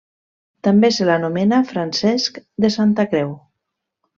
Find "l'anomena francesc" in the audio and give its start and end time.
1.09-2.41